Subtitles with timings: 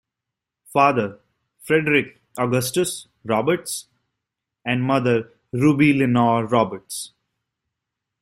[0.73, 1.19] Father,
[1.61, 3.85] Frederick Augustus Roberts
[4.65, 7.13] and Mother, Ruby Lenore Roberts.